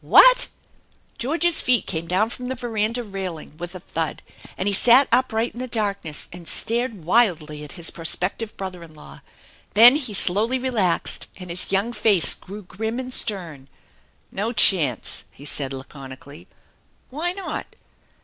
"What?" 0.17 0.47
George's 1.19 1.61
feet 1.61 1.85
came 1.85 2.07
down 2.07 2.31
from 2.31 2.47
the 2.47 2.55
veranda 2.55 3.03
railing 3.03 3.55
with 3.57 3.75
a 3.75 3.79
thud, 3.79 4.23
and 4.57 4.67
he 4.67 4.73
sat 4.73 5.07
upright 5.11 5.53
in 5.53 5.59
the 5.59 5.67
darkness 5.67 6.27
and 6.33 6.47
stared 6.47 7.03
wildly 7.05 7.63
at 7.63 7.73
his 7.73 7.91
prospective 7.91 8.57
brother 8.57 8.81
in 8.81 8.95
law. 8.95 9.21
Then 9.75 9.97
he 9.97 10.15
slowly 10.15 10.57
relaxed 10.57 11.27
and 11.37 11.51
his 11.51 11.71
young 11.71 11.93
face 11.93 12.33
grew 12.33 12.63
grim 12.63 12.97
and 12.99 13.13
stern." 13.13 13.67
No 14.31 14.51
chance!" 14.51 15.23
he 15.31 15.45
said 15.45 15.71
laconically. 15.71 16.47
"Why 17.11 17.33
not?" 17.33 17.67